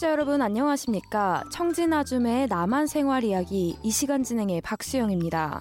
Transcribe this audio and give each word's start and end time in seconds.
청취자 0.00 0.12
여러분 0.12 0.40
안녕하십니까? 0.40 1.44
청진아줌의 1.52 2.46
남한 2.46 2.86
생활 2.86 3.22
이야기 3.22 3.76
이 3.82 3.90
시간 3.90 4.22
진행의 4.22 4.62
박수영입니다. 4.62 5.60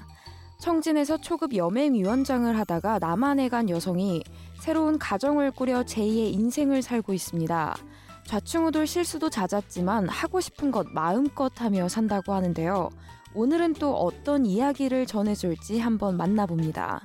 청진에서 0.59 1.17
초급 1.17 1.53
여맹위원장을 1.55 2.57
하다가 2.57 2.99
남한에 2.99 3.49
간 3.49 3.69
여성이 3.69 4.23
새로운 4.61 4.97
가정을 4.97 5.51
꾸려 5.51 5.81
제2의 5.83 6.33
인생을 6.33 6.81
살고 6.81 7.13
있습니다. 7.13 7.75
좌충우돌 8.27 8.87
실수도 8.87 9.29
잦았지만 9.29 10.07
하고 10.07 10.39
싶은 10.39 10.71
것 10.71 10.87
마음껏 10.87 11.51
하며 11.61 11.89
산다고 11.89 12.31
하는데요. 12.31 12.89
오늘은 13.35 13.73
또 13.73 13.93
어떤 13.93 14.45
이야기를 14.45 15.05
전해줄지 15.05 15.79
한번 15.79 16.15
만나봅니다. 16.15 17.01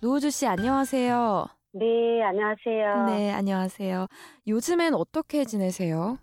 노우주 0.00 0.30
씨 0.30 0.46
안녕하세요. 0.46 1.48
네, 1.72 2.22
안녕하세요. 2.22 3.06
네, 3.06 3.30
안녕하세요. 3.30 4.06
요즘엔 4.46 4.94
어떻게 4.94 5.44
지내세요? 5.44 6.18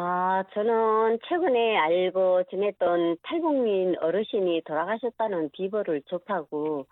아, 0.00 0.44
저는 0.54 1.18
최근에 1.28 1.76
알고 1.76 2.44
지냈던 2.50 3.16
탈북민 3.22 3.96
어르신이 3.98 4.62
돌아가셨다는 4.64 5.50
비보를 5.50 6.02
접하고 6.02 6.86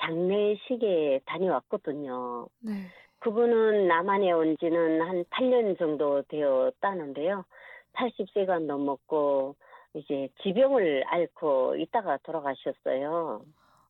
장례식에 0.00 1.20
다녀왔거든요. 1.24 2.48
네. 2.58 2.72
그분은 3.20 3.86
남한에 3.86 4.32
온 4.32 4.56
지는 4.58 5.00
한 5.02 5.24
8년 5.30 5.78
정도 5.78 6.22
되었다는데요. 6.22 7.44
80세가 7.92 8.58
넘었고, 8.66 9.54
이제 9.94 10.28
지병을 10.42 11.04
앓고 11.06 11.76
있다가 11.76 12.18
돌아가셨어요. 12.24 13.42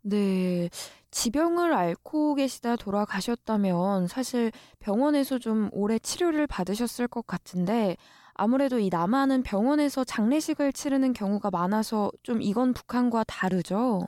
네. 0.02 0.68
지병을 1.10 1.72
앓고 1.72 2.34
계시다 2.34 2.76
돌아가셨다면 2.76 4.08
사실 4.08 4.52
병원에서 4.78 5.38
좀 5.38 5.70
오래 5.72 5.98
치료를 5.98 6.46
받으셨을 6.46 7.08
것 7.08 7.26
같은데 7.26 7.96
아무래도 8.38 8.78
이 8.78 8.88
남한은 8.88 9.42
병원에서 9.42 10.04
장례식을 10.04 10.72
치르는 10.72 11.12
경우가 11.12 11.50
많아서 11.50 12.10
좀 12.22 12.40
이건 12.40 12.72
북한과 12.72 13.24
다르죠? 13.24 14.06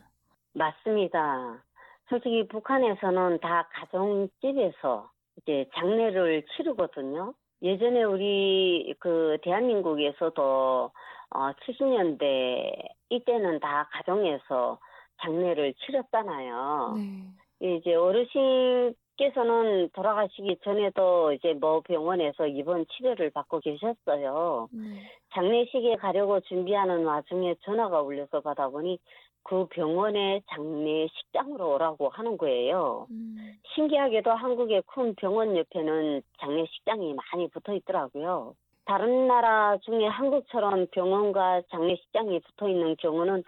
맞습니다. 0.54 1.64
솔직히 2.08 2.46
북한에서는 2.46 3.40
다 3.40 3.68
가정집에서 3.72 5.10
이제 5.36 5.68
장례를 5.74 6.44
치르거든요. 6.56 7.34
예전에 7.62 8.04
우리 8.04 8.94
그 9.00 9.36
대한민국에서도 9.42 10.92
어 11.32 11.52
70년대 11.66 12.72
이때는 13.10 13.58
다 13.60 13.88
가정에서 13.92 14.78
장례를 15.22 15.74
치렀잖아요. 15.74 16.94
네. 16.96 17.76
이제 17.76 17.94
어르신 17.94 18.94
께서는 19.20 19.90
돌아가시기 19.92 20.56
전에도 20.64 21.32
이제 21.32 21.52
뭐 21.52 21.80
병원에서 21.82 22.46
입원 22.46 22.86
치료를 22.86 23.28
받고 23.30 23.60
계셨어요. 23.60 24.70
네. 24.72 25.12
장례식에 25.34 25.96
가려고 25.96 26.40
준비하는 26.40 27.04
와중에 27.04 27.54
전화가 27.62 28.00
울려서 28.00 28.40
받아보니 28.40 28.98
그 29.42 29.66
병원의 29.66 30.42
장례식장으로 30.48 31.74
오라고 31.74 32.08
하는 32.08 32.38
거예요. 32.38 33.06
음, 33.10 33.58
신기하게도 33.74 34.30
한국의 34.30 34.82
큰 34.86 35.14
병원 35.14 35.54
옆에는 35.54 36.22
장례식장이 36.38 37.14
많이 37.14 37.48
붙어 37.48 37.74
있더라고요. 37.74 38.54
다른 38.86 39.28
나라 39.28 39.76
중에 39.82 40.06
한국처럼 40.06 40.86
병원과 40.92 41.62
장례식장이 41.70 42.40
붙어 42.40 42.68
있는 42.70 42.96
경우는 42.96 43.44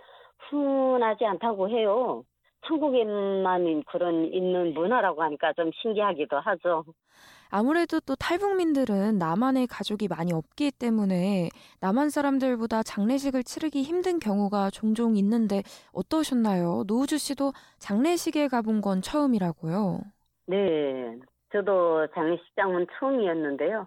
흔하지 0.51 1.25
않다고 1.25 1.71
해요. 1.71 2.25
한국에만 2.63 3.83
그런 3.85 4.33
있는 4.33 4.73
문화라고 4.75 5.23
하니까 5.23 5.53
좀 5.53 5.71
신기하기도 5.83 6.39
하죠. 6.39 6.85
아무래도 7.51 8.01
또 8.01 8.15
탈북민들은 8.15 9.19
남한에 9.19 9.67
가족이 9.67 10.09
많이 10.09 10.33
없기 10.33 10.71
때문에 10.79 11.51
남한 11.81 12.09
사람들보다 12.09 12.83
장례식을 12.83 13.43
치르기 13.43 13.83
힘든 13.83 14.19
경우가 14.19 14.71
종종 14.71 15.17
있는데 15.17 15.63
어떠셨나요? 15.93 16.85
노우주 16.87 17.19
씨도 17.19 17.53
장례식에 17.79 18.49
가본 18.49 18.81
건 18.81 19.03
처음이라고요. 19.03 20.01
네, 20.47 21.19
저도 21.53 22.07
장례식장은 22.15 22.87
처음이었는데요. 22.99 23.87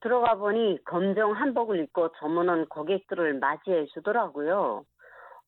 들어가 0.00 0.34
보니 0.34 0.78
검정 0.84 1.32
한복을 1.32 1.78
입고 1.84 2.10
저무는 2.18 2.66
고객들을 2.66 3.38
맞이해 3.38 3.86
주더라고요. 3.94 4.84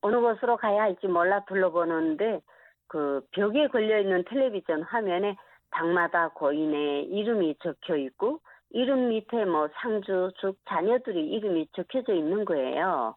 어느 0.00 0.20
곳으로 0.20 0.56
가야 0.56 0.82
할지 0.82 1.08
몰라 1.08 1.44
둘러보는데 1.46 2.40
그 2.88 3.22
벽에 3.32 3.68
걸려 3.68 4.00
있는 4.00 4.24
텔레비전 4.24 4.82
화면에 4.82 5.36
방마다 5.70 6.28
고인의 6.28 7.04
이름이 7.04 7.56
적혀 7.62 7.96
있고 7.96 8.40
이름 8.70 9.08
밑에 9.08 9.44
뭐 9.44 9.68
상주, 9.80 10.32
죽, 10.40 10.58
자녀들이 10.68 11.28
이름이 11.30 11.68
적혀져 11.72 12.14
있는 12.14 12.44
거예요. 12.44 13.14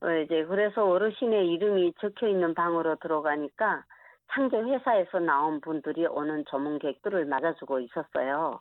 어, 0.00 0.10
이제 0.10 0.44
그래서 0.44 0.88
어르신의 0.88 1.48
이름이 1.52 1.94
적혀 2.00 2.28
있는 2.28 2.54
방으로 2.54 2.96
들어가니까 2.96 3.84
상제 4.32 4.56
회사에서 4.56 5.20
나온 5.20 5.60
분들이 5.60 6.06
오는 6.06 6.44
조문객들을 6.46 7.24
맞아주고 7.26 7.80
있었어요. 7.80 8.60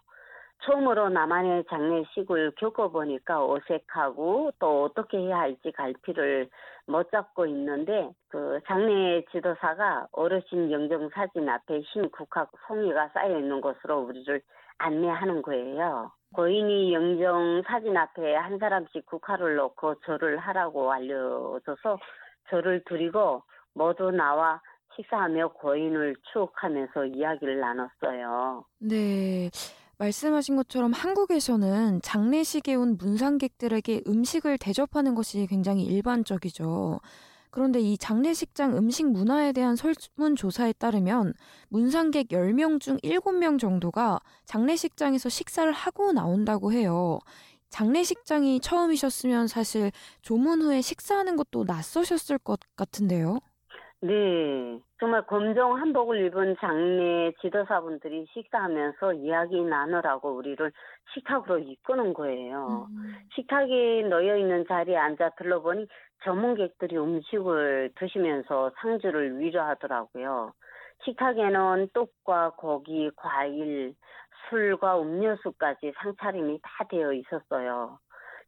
처음으로 0.63 1.09
남한의 1.09 1.65
장례식을 1.69 2.53
겪어보니까 2.57 3.45
어색하고 3.45 4.51
또 4.59 4.83
어떻게 4.85 5.17
해야 5.17 5.39
할지 5.39 5.71
갈피를 5.71 6.49
못 6.87 7.11
잡고 7.11 7.45
있는데 7.47 8.11
그 8.29 8.59
장례 8.67 9.23
지도사가 9.31 10.07
어르신 10.11 10.71
영정 10.71 11.09
사진 11.09 11.47
앞에 11.49 11.81
흰 11.81 12.09
국화 12.09 12.47
송이가 12.67 13.09
쌓여 13.09 13.37
있는 13.37 13.61
곳으로 13.61 14.01
우리를 14.01 14.41
안내하는 14.77 15.41
거예요. 15.41 16.11
고인이 16.33 16.93
영정 16.93 17.63
사진 17.65 17.95
앞에 17.95 18.35
한 18.35 18.57
사람씩 18.57 19.05
국화를 19.05 19.55
놓고 19.55 20.01
절을 20.01 20.37
하라고 20.37 20.91
알려줘서 20.91 21.97
절을 22.49 22.83
드리고 22.85 23.43
모두 23.73 24.11
나와 24.11 24.61
식사하며 24.95 25.49
고인을 25.49 26.15
추억하면서 26.31 27.05
이야기를 27.05 27.59
나눴어요. 27.59 28.65
네. 28.79 29.49
말씀하신 29.97 30.55
것처럼 30.57 30.91
한국에서는 30.93 32.01
장례식에 32.01 32.75
온 32.75 32.97
문상객들에게 32.97 34.03
음식을 34.07 34.57
대접하는 34.57 35.15
것이 35.15 35.47
굉장히 35.49 35.83
일반적이죠. 35.83 36.99
그런데 37.49 37.79
이 37.79 37.97
장례식장 37.97 38.75
음식 38.75 39.09
문화에 39.09 39.53
대한 39.53 39.77
설문조사에 39.77 40.73
따르면 40.73 41.33
문상객 41.69 42.27
10명 42.27 42.81
중 42.81 42.97
7명 42.97 43.57
정도가 43.57 44.19
장례식장에서 44.45 45.29
식사를 45.29 45.71
하고 45.71 46.11
나온다고 46.11 46.73
해요. 46.73 47.19
장례식장이 47.69 48.59
처음이셨으면 48.59 49.47
사실 49.47 49.91
조문 50.21 50.61
후에 50.61 50.81
식사하는 50.81 51.37
것도 51.37 51.63
낯서셨을 51.65 52.39
것 52.39 52.59
같은데요. 52.75 53.39
네. 54.05 54.79
정말 54.99 55.23
검정 55.25 55.77
한복을 55.77 56.27
입은 56.27 56.57
장례 56.59 57.31
지도사분들이 57.41 58.27
식사하면서 58.33 59.13
이야기 59.13 59.63
나누라고 59.63 60.29
우리를 60.35 60.71
식탁으로 61.13 61.57
이끄는 61.57 62.13
거예요. 62.13 62.87
음. 62.91 63.15
식탁이 63.33 64.03
놓여 64.03 64.37
있는 64.37 64.65
자리에 64.67 64.95
앉아 64.95 65.31
들러보니 65.37 65.87
전문객들이 66.23 66.97
음식을 66.97 67.93
드시면서 67.95 68.71
상주를 68.77 69.39
위로하더라고요. 69.39 70.53
식탁에는 71.03 71.89
떡과 71.93 72.51
고기, 72.57 73.09
과일, 73.15 73.95
술과 74.49 75.01
음료수까지 75.01 75.93
상차림이 75.97 76.59
다 76.61 76.85
되어 76.89 77.11
있었어요. 77.11 77.97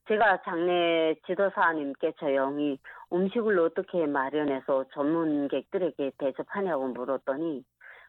제가 0.07 0.41
장례 0.43 1.15
지도사님께 1.25 2.13
조용히 2.19 2.79
음식을 3.11 3.59
어떻게 3.59 4.05
마련해서 4.05 4.85
전문객들에게 4.93 6.11
대접하냐고 6.17 6.87
물었더니 6.87 7.63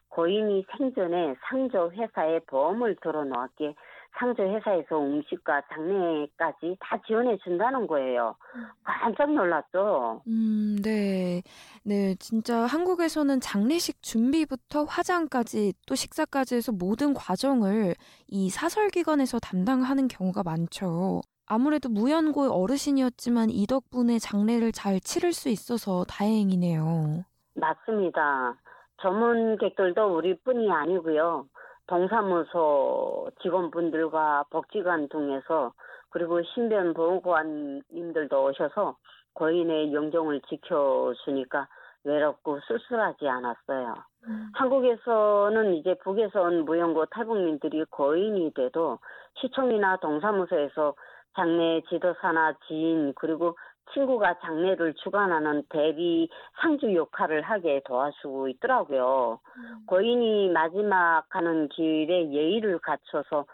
고인이 0.09 0.65
생전에 0.77 1.35
상조 1.47 1.91
회사에 1.91 2.39
보험을 2.47 2.95
들어놓았기에 3.01 3.75
상조 4.17 4.43
회사에서 4.43 4.99
음식과 4.99 5.61
장례까지 5.71 6.77
다 6.79 6.99
지원해 7.05 7.37
준다는 7.43 7.85
거예요. 7.85 8.35
깜짝 8.83 9.31
놀랐죠. 9.31 10.23
음, 10.27 10.77
네. 10.83 11.43
네, 11.83 12.15
진짜 12.15 12.65
한국에서는 12.65 13.39
장례식 13.39 14.01
준비부터 14.01 14.85
화장까지 14.85 15.73
또 15.85 15.95
식사까지 15.95 16.55
해서 16.55 16.71
모든 16.71 17.13
과정을 17.13 17.93
이 18.27 18.49
사설 18.49 18.89
기관에서 18.89 19.39
담당하는 19.39 20.07
경우가 20.07 20.41
많죠. 20.43 21.21
아무래도 21.49 21.89
무연고의 21.89 22.51
어르신이었지만 22.51 23.49
이 23.49 23.65
덕분에 23.65 24.19
장례를 24.19 24.71
잘 24.71 24.99
치를 24.99 25.33
수 25.33 25.49
있어서 25.49 26.05
다행이네요. 26.05 27.25
맞습니다. 27.55 28.55
전문객들도 29.01 30.15
우리뿐이 30.15 30.71
아니고요. 30.71 31.47
동사무소 31.87 33.31
직원분들과 33.41 34.45
복지관 34.51 35.09
등에서 35.09 35.73
그리고 36.09 36.41
신변보호관님들도 36.43 38.43
오셔서 38.43 38.95
고인의 39.33 39.91
영정을 39.91 40.41
지켜주니까 40.41 41.67
외롭고 42.03 42.59
쓸쓸하지 42.67 43.27
않았어요. 43.27 43.95
음. 44.27 44.51
한국에서는 44.53 45.73
이제 45.75 45.95
북에서 46.03 46.43
온 46.43 46.65
무연고 46.65 47.07
탈북민들이 47.07 47.83
고인이 47.89 48.53
돼도 48.53 48.99
시청이나 49.41 49.97
동사무소에서 49.97 50.93
장례 51.35 51.81
지도사나 51.89 52.53
지인 52.67 53.13
그리고 53.15 53.57
친구가 53.93 54.39
장례를 54.39 54.93
주관하는 54.95 55.63
대리 55.69 56.29
상주 56.61 56.93
역할을 56.93 57.41
하게 57.41 57.81
도와주고 57.85 58.47
있더라고요. 58.49 59.39
고인이 59.87 60.49
마지막 60.49 61.23
가는 61.29 61.67
길에 61.69 62.31
예의를 62.31 62.79
갖춰서 62.79 63.45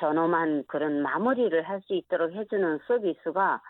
전엄한 0.00 0.64
그런 0.66 1.02
마무리를 1.02 1.62
할 1.62 1.80
수 1.82 1.94
있도록 1.94 2.32
해주는 2.32 2.78
서비스가 2.86 3.60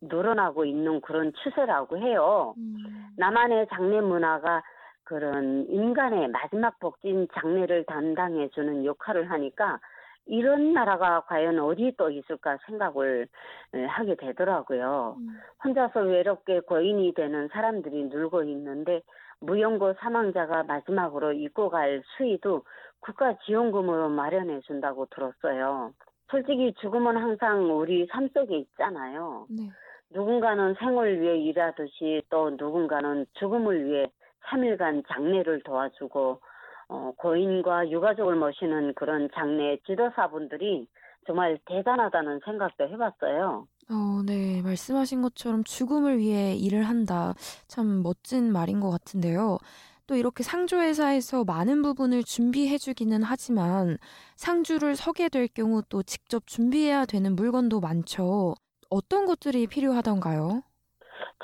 늘어나고 0.00 0.64
있는 0.64 1.00
그런 1.00 1.32
추세라고 1.42 1.98
해요. 1.98 2.54
음. 2.56 3.08
나만의 3.16 3.66
장례 3.70 4.00
문화가 4.00 4.62
그런 5.04 5.66
인간의 5.68 6.28
마지막 6.28 6.78
복진 6.78 7.28
장례를 7.34 7.84
담당해주는 7.84 8.84
역할을 8.84 9.30
하니까 9.30 9.78
이런 10.26 10.72
나라가 10.72 11.20
과연 11.20 11.58
어디 11.60 11.92
또 11.96 12.10
있을까 12.10 12.58
생각을 12.66 13.28
에, 13.74 13.84
하게 13.84 14.16
되더라고요. 14.16 15.16
음. 15.18 15.40
혼자서 15.64 16.00
외롭게 16.00 16.60
고인이 16.60 17.14
되는 17.14 17.48
사람들이 17.48 18.04
늘고 18.04 18.42
있는데 18.44 19.02
무연고 19.40 19.94
사망자가 19.94 20.64
마지막으로 20.64 21.32
입고 21.32 21.70
갈 21.70 22.02
수의도 22.16 22.64
국가 23.00 23.36
지원금으로 23.44 24.08
마련해 24.08 24.60
준다고 24.62 25.06
들었어요. 25.06 25.92
솔직히 26.30 26.74
죽음은 26.80 27.16
항상 27.16 27.78
우리 27.78 28.06
삶 28.10 28.28
속에 28.28 28.56
있잖아요. 28.56 29.46
네. 29.48 29.70
누군가는 30.10 30.74
생을 30.74 31.20
위해 31.20 31.38
일하듯이 31.38 32.22
또 32.30 32.50
누군가는 32.50 33.26
죽음을 33.34 33.84
위해 33.84 34.10
3일간 34.46 35.04
장례를 35.08 35.62
도와주고 35.62 36.40
어, 36.88 37.12
고인과 37.16 37.90
유가족을 37.90 38.36
모시는 38.36 38.94
그런 38.94 39.28
장례 39.34 39.78
지도사분들이 39.86 40.86
정말 41.26 41.58
대단하다는 41.66 42.40
생각도 42.44 42.88
해봤어요. 42.88 43.66
어, 43.90 44.22
네. 44.24 44.62
말씀하신 44.62 45.22
것처럼 45.22 45.64
죽음을 45.64 46.18
위해 46.18 46.54
일을 46.54 46.84
한다. 46.84 47.34
참 47.66 48.02
멋진 48.02 48.52
말인 48.52 48.80
것 48.80 48.90
같은데요. 48.90 49.58
또 50.06 50.14
이렇게 50.14 50.44
상조회사에서 50.44 51.44
많은 51.44 51.82
부분을 51.82 52.22
준비해주기는 52.22 53.24
하지만 53.24 53.96
상주를 54.36 54.94
서게 54.94 55.28
될 55.28 55.48
경우 55.48 55.82
또 55.88 56.04
직접 56.04 56.46
준비해야 56.46 57.06
되는 57.06 57.34
물건도 57.34 57.80
많죠. 57.80 58.54
어떤 58.88 59.26
것들이 59.26 59.66
필요하던가요? 59.66 60.62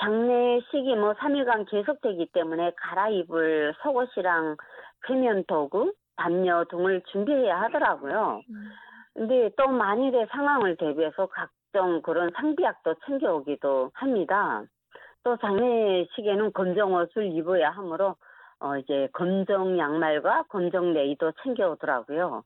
장례식이 0.01 0.95
뭐 0.95 1.13
3일간 1.15 1.69
계속되기 1.69 2.31
때문에 2.33 2.73
갈아입을 2.77 3.75
속옷이랑 3.83 4.57
쾌면 5.05 5.45
도구, 5.47 5.93
담요 6.17 6.65
등을 6.71 7.03
준비해야 7.13 7.63
하더라고요. 7.63 8.43
근데 9.15 9.51
또 9.57 9.69
만일의 9.69 10.27
상황을 10.31 10.77
대비해서 10.77 11.27
각종 11.27 12.03
그런 12.03 12.31
상비약도 12.35 12.95
챙겨오기도 13.07 13.91
합니다. 13.95 14.63
또 15.25 15.37
장례식에는 15.37 16.53
검정 16.53 16.95
옷을 16.95 17.27
입어야 17.27 17.71
하므로 17.71 18.17
어 18.61 18.77
이제 18.77 19.09
검정 19.13 19.79
양말과 19.79 20.45
검정 20.49 20.93
레이도 20.93 21.33
챙겨오더라고요. 21.43 22.43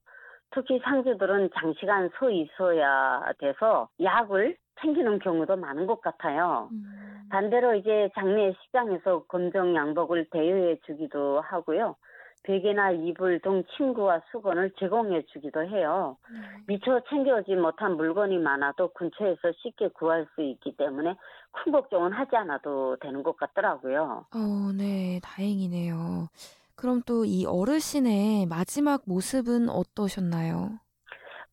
특히 0.50 0.78
상주들은 0.82 1.50
장시간 1.54 2.10
서 2.18 2.30
있어야 2.30 3.32
돼서 3.38 3.88
약을 4.02 4.56
챙기는 4.80 5.18
경우도 5.18 5.56
많은 5.56 5.86
것 5.86 6.00
같아요. 6.00 6.68
음. 6.72 7.26
반대로 7.30 7.74
이제 7.74 8.08
장례식장에서 8.14 9.24
검정 9.24 9.74
양복을 9.74 10.26
대여해 10.30 10.78
주기도 10.86 11.40
하고요. 11.40 11.96
베개나 12.42 12.92
이불 12.92 13.40
등 13.40 13.64
침구와 13.76 14.20
수건을 14.30 14.70
제공해 14.78 15.22
주기도 15.32 15.62
해요. 15.66 16.16
네. 16.30 16.38
미처 16.66 17.00
챙겨오지 17.08 17.56
못한 17.56 17.96
물건이 17.96 18.38
많아도 18.38 18.88
근처에서 18.92 19.52
쉽게 19.56 19.88
구할 19.88 20.26
수 20.34 20.42
있기 20.42 20.76
때문에 20.76 21.16
큰 21.52 21.72
걱정은 21.72 22.12
하지 22.12 22.36
않아도 22.36 22.96
되는 23.00 23.22
것 23.22 23.36
같더라고요. 23.36 24.26
어, 24.32 24.72
네. 24.76 25.20
다행이네요. 25.22 26.28
그럼 26.76 27.02
또 27.06 27.24
이 27.24 27.46
어르신의 27.46 28.46
마지막 28.46 29.02
모습은 29.06 29.68
어떠셨나요? 29.70 30.78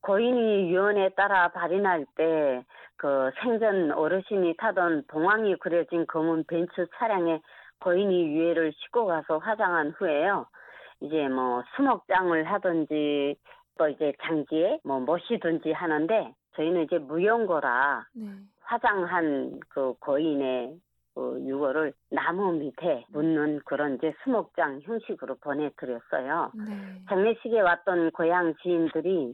고인이 0.01 0.69
유언에 0.69 1.09
따라 1.15 1.49
날때그 1.55 3.31
생전 3.41 3.91
어르신이 3.93 4.55
타던 4.57 5.05
봉황이 5.07 5.55
그려진 5.55 6.05
검은 6.05 6.43
벤츠 6.47 6.85
차량에 6.97 7.41
고인이 7.79 8.27
유해를 8.35 8.73
싣고 8.73 9.05
가서 9.05 9.37
화장한 9.37 9.93
후에요. 9.97 10.45
이제 11.03 11.27
뭐 11.27 11.63
수목장을 11.75 12.43
하든지 12.43 13.35
또 13.77 13.87
이제 13.89 14.13
장지에 14.23 14.79
뭐 14.83 14.99
모시든지 14.99 15.73
하는데 15.73 16.33
저희는 16.55 16.83
이제 16.83 16.97
무용거라 16.97 18.05
네. 18.15 18.27
화장한 18.61 19.59
그 19.69 19.93
고인의 19.99 20.79
그 21.13 21.43
유골을 21.45 21.93
나무 22.09 22.53
밑에 22.53 23.05
묻는 23.09 23.59
그런 23.65 23.95
이제 23.95 24.13
수목장 24.23 24.79
형식으로 24.81 25.35
보내드렸어요. 25.35 26.51
네. 26.55 27.01
장례식에 27.09 27.59
왔던 27.59 28.11
고향 28.11 28.55
지인들이 28.63 29.33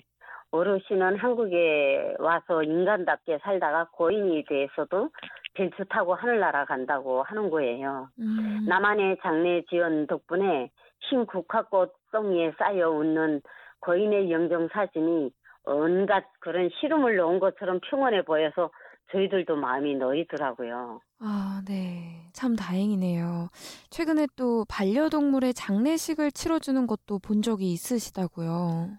어르신은 0.51 1.17
한국에 1.17 2.15
와서 2.17 2.63
인간답게 2.63 3.37
살다가 3.43 3.87
고인이 3.91 4.43
돼서도 4.45 5.09
벤츠 5.53 5.85
타고 5.89 6.15
하늘나라 6.15 6.65
간다고 6.65 7.21
하는 7.23 7.49
거예요. 7.49 8.09
음. 8.17 8.65
나만의 8.67 9.17
장례 9.21 9.61
지원 9.69 10.07
덕분에 10.07 10.71
흰 11.01 11.25
국화꽃 11.25 11.93
송이에 12.11 12.53
쌓여 12.57 12.89
웃는 12.89 13.41
고인의 13.81 14.31
영정 14.31 14.67
사진이 14.71 15.31
온갖 15.65 16.25
그런 16.39 16.69
시름을 16.79 17.15
놓은 17.15 17.39
것처럼 17.39 17.79
평온해 17.89 18.23
보여서 18.23 18.71
저희들도 19.11 19.55
마음이 19.55 19.95
놓이더라고요. 19.95 21.01
아, 21.19 21.61
네. 21.67 22.29
참 22.33 22.55
다행이네요. 22.55 23.49
최근에 23.89 24.27
또 24.35 24.65
반려동물의 24.69 25.53
장례식을 25.53 26.31
치러주는 26.31 26.87
것도 26.87 27.19
본 27.19 27.41
적이 27.41 27.71
있으시다고요. 27.73 28.89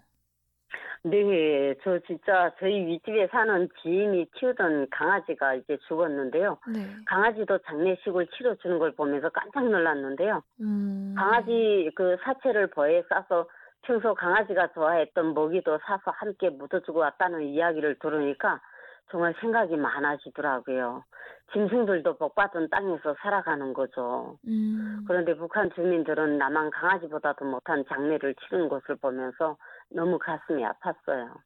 네, 1.03 1.73
저 1.83 1.97
진짜 1.99 2.51
저희 2.59 2.85
윗집에 2.85 3.27
사는 3.27 3.67
지인이 3.81 4.29
키우던 4.33 4.87
강아지가 4.91 5.55
이제 5.55 5.77
죽었는데요. 5.87 6.59
네. 6.71 6.85
강아지도 7.07 7.57
장례식을 7.59 8.27
치러주는 8.27 8.77
걸 8.77 8.91
보면서 8.91 9.29
깜짝 9.29 9.67
놀랐는데요. 9.67 10.43
음. 10.61 11.15
강아지 11.17 11.89
그 11.95 12.17
사체를 12.23 12.67
버에 12.67 13.03
싸서 13.09 13.47
평소 13.81 14.13
강아지가 14.13 14.67
좋아했던 14.73 15.33
먹이도 15.33 15.79
사서 15.79 16.11
함께 16.11 16.49
묻어주고 16.49 16.99
왔다는 16.99 17.43
이야기를 17.43 17.97
들으니까 17.97 18.61
정말 19.09 19.33
생각이 19.41 19.75
많아지더라고요. 19.75 21.03
짐승들도 21.51 22.17
복받은 22.17 22.69
땅에서 22.69 23.15
살아가는 23.21 23.73
거죠. 23.73 24.37
음. 24.47 25.03
그런데 25.07 25.35
북한 25.35 25.69
주민들은 25.71 26.37
남한 26.37 26.69
강아지보다도 26.69 27.43
못한 27.45 27.83
장례를 27.89 28.35
치른 28.35 28.69
것을 28.69 28.95
보면서 28.95 29.57
너무 29.91 30.17
가슴이 30.19 30.63
아팠어요. 30.63 31.37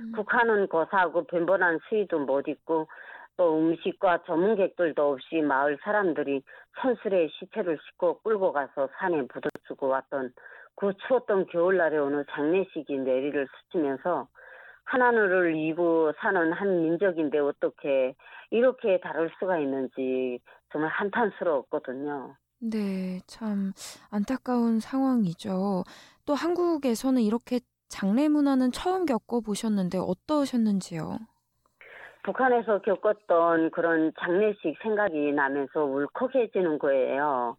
음. 0.00 0.12
북한은 0.12 0.68
고사하고 0.68 1.24
변변한 1.24 1.78
수위도 1.88 2.20
못 2.20 2.48
입고 2.48 2.88
또 3.36 3.58
음식과 3.58 4.24
전문객들도 4.26 5.12
없이 5.12 5.40
마을 5.42 5.78
사람들이 5.82 6.42
천술의 6.80 7.30
시체를 7.30 7.78
싣고 7.90 8.20
끌고 8.20 8.52
가서 8.52 8.88
산에 8.98 9.22
묻어주고 9.22 9.88
왔던 9.88 10.32
그 10.76 10.92
추웠던 11.06 11.46
겨울날에 11.46 11.98
오는 11.98 12.24
장례식이 12.30 12.98
내리를 12.98 13.46
스치면서 13.46 14.28
하나늘을 14.84 15.56
이고 15.56 16.12
사는 16.18 16.52
한 16.52 16.82
민족인데 16.82 17.38
어떻게 17.38 18.14
이렇게 18.50 19.00
다를 19.00 19.30
수가 19.38 19.58
있는지 19.58 20.38
정말 20.70 20.90
한탄스러웠거든요. 20.90 22.36
네, 22.60 23.20
참 23.26 23.72
안타까운 24.10 24.80
상황이죠. 24.80 25.84
또 26.24 26.34
한국에서는 26.34 27.20
이렇게 27.22 27.60
장례 27.94 28.26
문화는 28.28 28.72
처음 28.72 29.06
겪어보셨는데 29.06 29.98
어떠셨는지요? 29.98 31.16
북한에서 32.24 32.80
겪었던 32.80 33.70
그런 33.70 34.12
장례식 34.18 34.78
생각이 34.82 35.30
나면서 35.30 35.84
울컥해지는 35.84 36.80
거예요. 36.80 37.56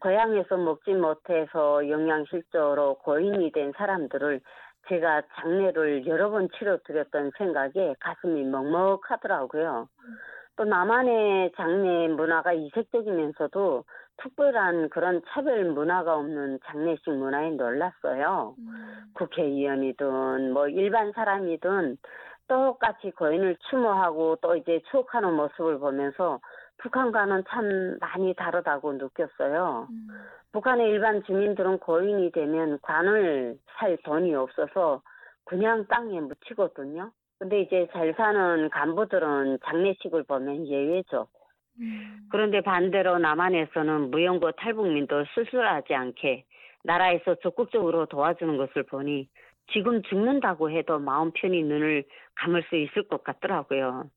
고향에서 0.00 0.56
먹지 0.56 0.90
못해서 0.92 1.88
영양실조로 1.88 2.96
고인이 3.04 3.52
된 3.52 3.72
사람들을 3.76 4.40
제가 4.88 5.22
장례를 5.36 6.06
여러 6.08 6.30
번 6.30 6.48
치러드렸던 6.58 7.30
생각에 7.38 7.94
가슴이 8.00 8.42
먹먹하더라고요. 8.42 9.88
또 10.56 10.64
나만의 10.64 11.52
장례 11.54 12.08
문화가 12.08 12.54
이색적이면서도 12.54 13.84
특별한 14.18 14.88
그런 14.90 15.22
차별 15.28 15.64
문화가 15.64 16.16
없는 16.16 16.60
장례식 16.64 17.10
문화에 17.10 17.50
놀랐어요. 17.50 18.54
음. 18.58 19.12
국회의원이든 19.14 20.52
뭐 20.52 20.68
일반 20.68 21.12
사람이든 21.12 21.98
똑같이 22.48 23.10
고인을 23.10 23.56
추모하고 23.68 24.36
또 24.40 24.56
이제 24.56 24.80
추억하는 24.90 25.34
모습을 25.34 25.78
보면서 25.78 26.40
북한과는 26.78 27.44
참 27.48 27.98
많이 28.00 28.34
다르다고 28.34 28.92
느꼈어요. 28.92 29.88
음. 29.90 30.08
북한의 30.52 30.88
일반 30.88 31.22
주민들은 31.24 31.78
고인이 31.78 32.30
되면 32.32 32.78
관을 32.82 33.58
살 33.78 33.96
돈이 34.04 34.34
없어서 34.34 35.02
그냥 35.44 35.86
땅에 35.88 36.20
묻히거든요. 36.20 37.10
근데 37.38 37.60
이제 37.60 37.88
잘 37.92 38.14
사는 38.16 38.70
간부들은 38.70 39.58
장례식을 39.64 40.22
보면 40.24 40.66
예외죠. 40.66 41.28
음. 41.80 42.28
그런데 42.30 42.60
반대로 42.60 43.18
남한에서는 43.18 44.10
무연고 44.10 44.52
탈북민도 44.52 45.24
수술하지 45.34 45.94
않게 45.94 46.44
나라에서 46.84 47.36
적극적으로 47.36 48.06
도와주는 48.06 48.56
것을 48.56 48.84
보니 48.84 49.28
지금 49.72 50.02
죽는다고 50.02 50.70
해도 50.70 50.98
마음 50.98 51.32
편히 51.32 51.62
눈을 51.62 52.04
감을 52.36 52.62
수 52.68 52.76
있을 52.76 53.08
것 53.08 53.24
같더라고요. 53.24 54.08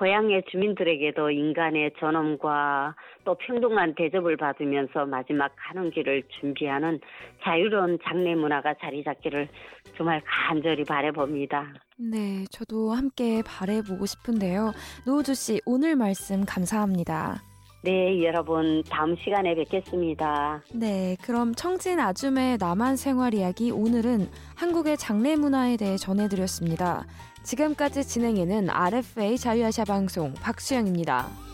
고향의 0.00 0.44
주민들에게도 0.50 1.30
인간의 1.30 1.92
전엄과 2.00 2.96
또 3.22 3.34
평등한 3.34 3.94
대접을 3.94 4.38
받으면서 4.38 5.04
마지막 5.04 5.52
가는 5.56 5.90
길을 5.90 6.22
준비하는 6.40 6.98
자유로운 7.42 7.98
장례 8.02 8.34
문화가 8.34 8.72
자리 8.80 9.04
잡기를 9.04 9.46
정말 9.98 10.22
간절히 10.24 10.84
바래봅니다. 10.84 11.74
네, 11.98 12.46
저도 12.50 12.92
함께 12.92 13.42
바래보고 13.44 14.06
싶은데요. 14.06 14.72
노우주 15.04 15.34
씨, 15.34 15.60
오늘 15.66 15.96
말씀 15.96 16.46
감사합니다. 16.46 17.49
네, 17.82 18.22
여러분 18.22 18.82
다음 18.90 19.16
시간에 19.16 19.54
뵙겠습니다. 19.54 20.62
네, 20.74 21.16
그럼 21.22 21.54
청진 21.54 21.98
아줌의 21.98 22.58
남한 22.58 22.96
생활 22.96 23.32
이야기 23.32 23.70
오늘은 23.70 24.28
한국의 24.54 24.98
장례 24.98 25.34
문화에 25.34 25.78
대해 25.78 25.96
전해드렸습니다. 25.96 27.06
지금까지 27.42 28.04
진행에는 28.04 28.68
RFA 28.68 29.38
자유아시아 29.38 29.84
방송 29.86 30.34
박수영입니다. 30.34 31.49